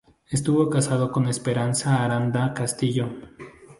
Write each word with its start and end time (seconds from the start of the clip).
Estuvo 0.31 0.67
casado 0.67 1.11
con 1.11 1.27
Esperanza 1.27 2.03
Aranda 2.03 2.55
Castillo. 2.55 3.07